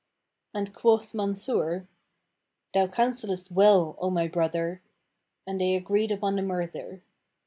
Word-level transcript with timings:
And 0.51 0.73
quoth 0.73 1.13
Mansur, 1.13 1.85
"Thou 2.73 2.87
counsellest 2.87 3.51
well, 3.51 3.95
O 3.99 4.09
my 4.09 4.27
brother," 4.27 4.81
and 5.45 5.61
they 5.61 5.75
agreed 5.75 6.09
upon 6.09 6.35
the 6.37 6.41
murther. 6.41 7.03